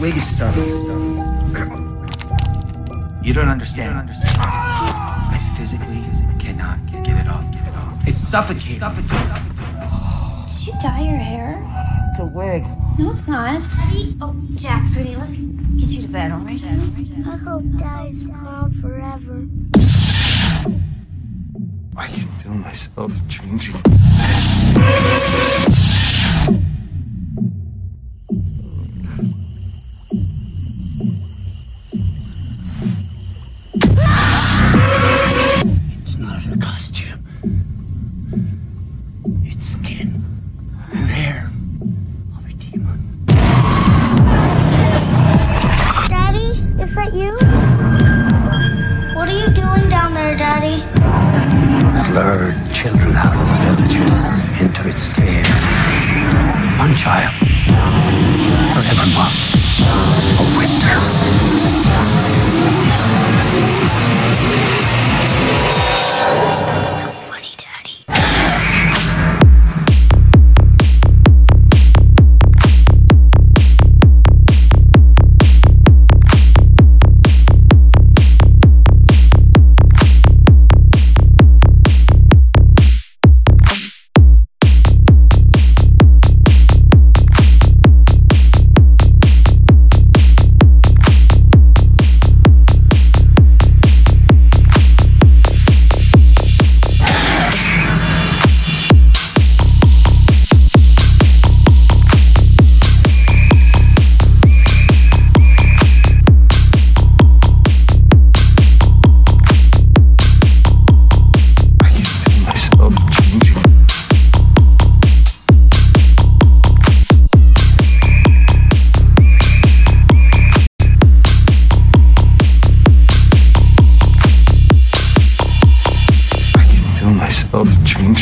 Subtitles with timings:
[0.00, 0.56] wig is stuck.
[3.22, 3.84] You don't understand.
[3.84, 4.38] You don't understand.
[4.40, 6.02] I physically
[6.38, 7.44] cannot get it off.
[7.52, 8.08] Get it off.
[8.08, 8.78] It's suffocating.
[8.78, 9.28] suffocating.
[10.46, 11.62] Did you dye your hair?
[12.10, 12.64] It's a wig.
[12.98, 13.60] No, it's not.
[14.22, 16.62] Oh, Jack, sweetie, let's get you to bed, all right?
[16.64, 19.46] I hope Daddy's calm forever.
[21.96, 23.74] I can feel myself changing.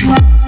[0.08, 0.47] Bye.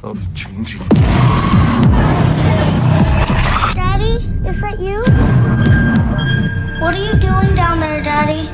[0.00, 0.80] Feel myself changing.
[3.74, 4.16] Daddy,
[4.46, 5.00] is that you?
[6.80, 8.50] What are you doing down there, Daddy?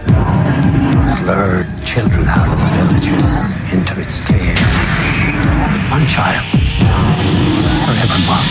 [1.24, 3.24] lured children out of the villages
[3.72, 4.58] into its cave.
[5.90, 6.44] One child
[7.84, 8.50] for every month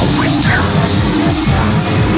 [0.00, 2.13] of winter.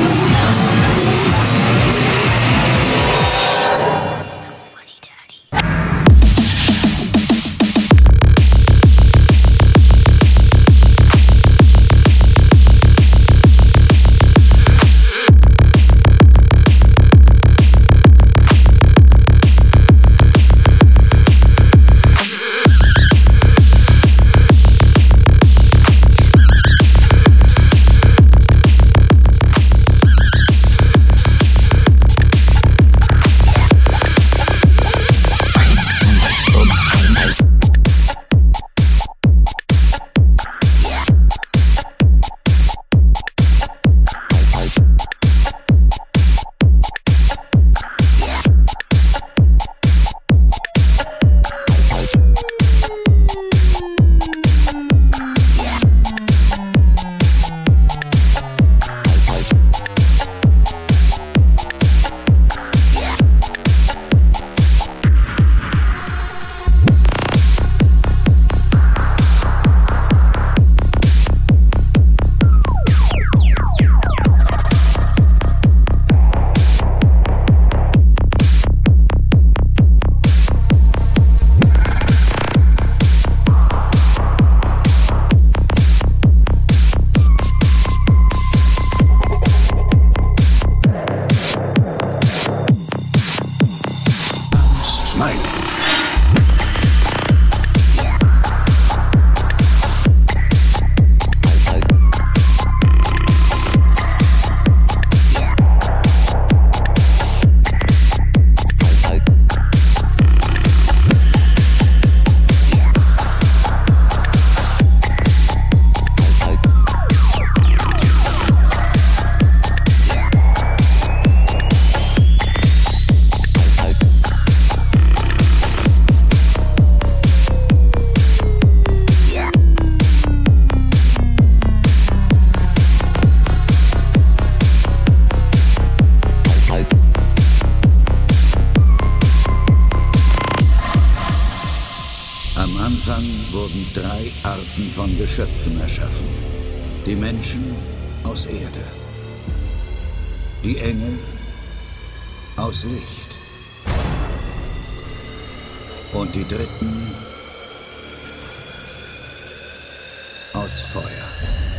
[160.93, 161.76] 少爷。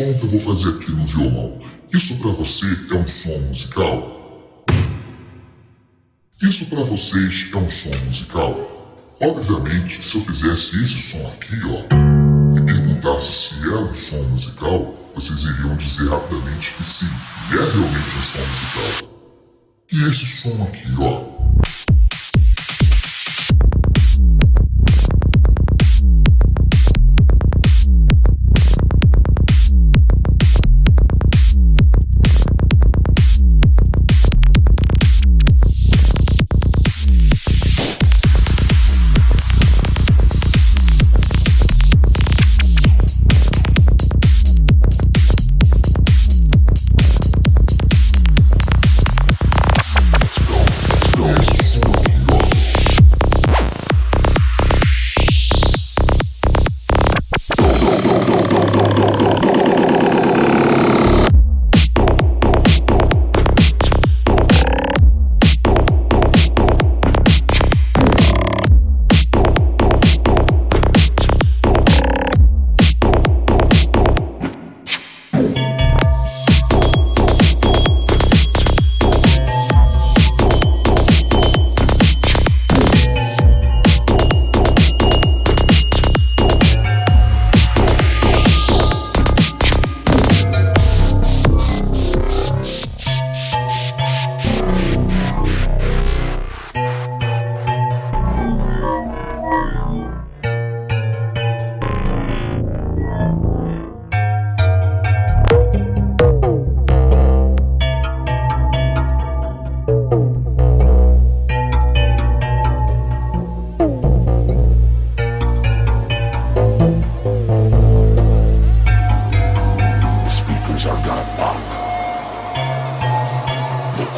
[0.00, 1.60] Som que eu vou fazer aqui no violão,
[1.92, 4.64] isso para você é um som musical?
[6.40, 9.14] Isso para vocês é um som musical?
[9.20, 14.96] Obviamente, se eu fizesse esse som aqui, ó, e perguntasse se é um som musical,
[15.14, 17.10] vocês iriam dizer rapidamente que sim,
[17.50, 19.10] é realmente um som musical.
[19.92, 21.40] E esse som aqui, ó,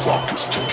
[0.03, 0.72] clock is ticking.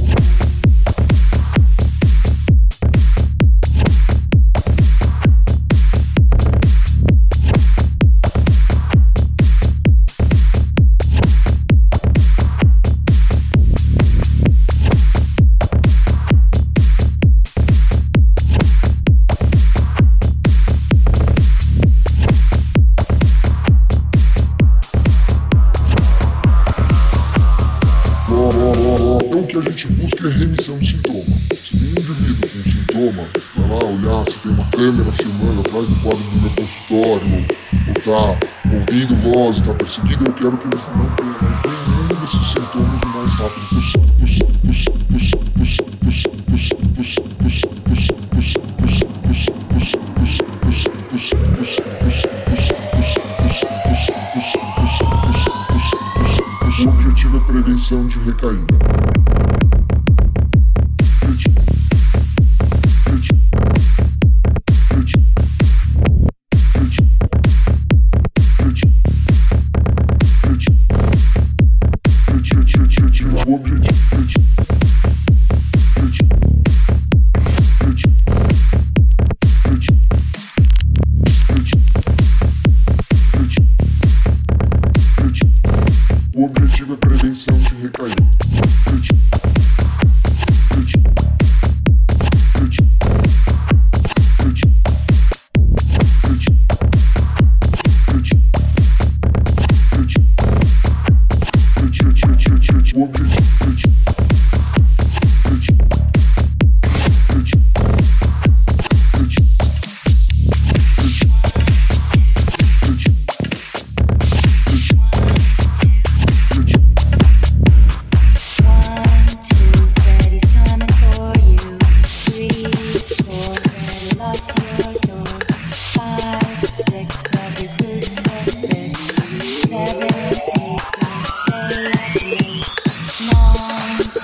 [39.91, 43.67] seguida eu quero que você não tenha mais nenhum desses sintomas o mais rápido
[44.21, 44.50] possível.
[88.85, 89.60] Gucci.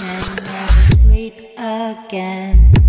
[0.09, 2.86] and never sleep again.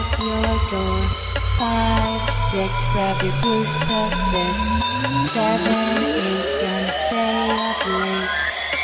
[0.00, 1.00] at your door.
[1.58, 4.56] Five, six, grab your crucifix.
[5.32, 8.30] Seven, eight, don't stay up late.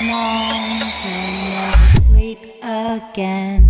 [0.02, 3.61] Nine, ten, never sleep again.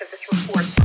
[0.00, 0.83] of this report.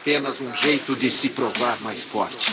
[0.00, 2.50] apenas um jeito de se provar mais forte.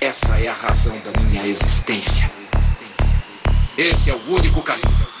[0.00, 2.30] Essa é a razão da minha existência.
[3.78, 5.15] Esse é o único caminho.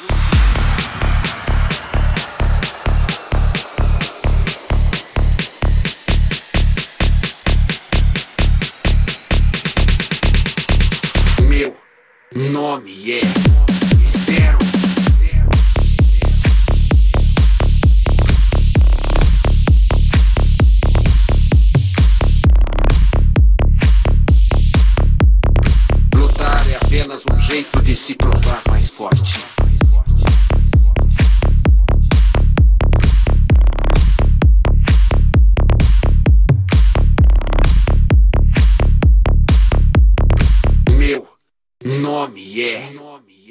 [41.86, 42.90] Nome é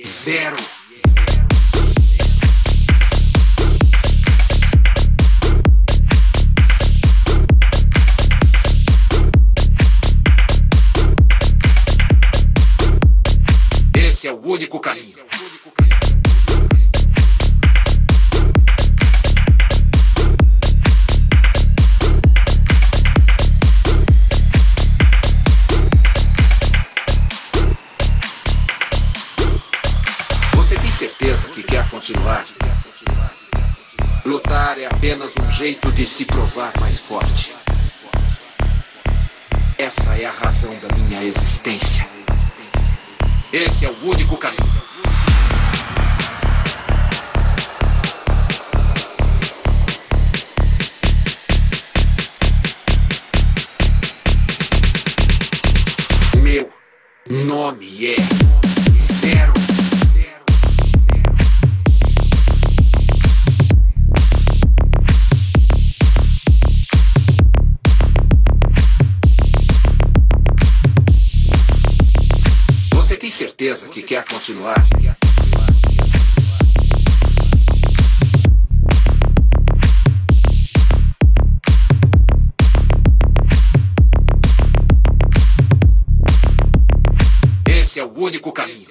[0.06, 0.58] Zero.
[13.96, 15.16] Esse é o único caminho.
[31.26, 32.46] Certeza que quer continuar?
[34.26, 37.56] Lutar é apenas um jeito de se provar mais forte.
[39.76, 42.08] Essa é a razão da minha existência.
[43.52, 44.75] Esse é o único caminho.
[74.46, 74.76] Continuar?
[87.66, 88.86] Esse é o único caminho.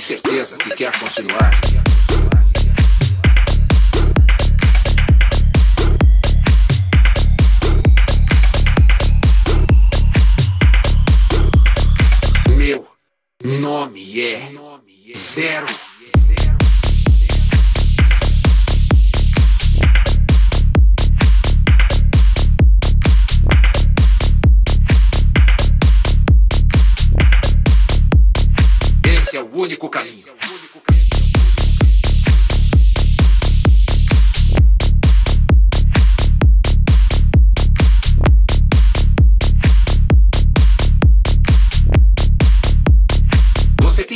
[0.00, 1.89] Certeza que quer continuar?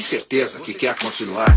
[0.04, 1.48] Certeza que quer continuar?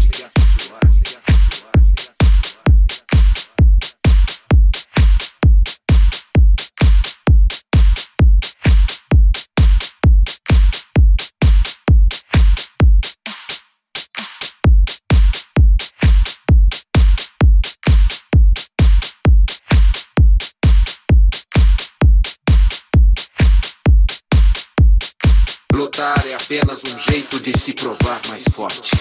[27.67, 28.96] Se provar mais forte.